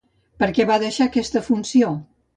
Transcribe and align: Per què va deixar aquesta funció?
Per 0.43 0.47
què 0.55 0.65
va 0.69 0.79
deixar 0.85 1.07
aquesta 1.11 1.45
funció? 1.51 1.93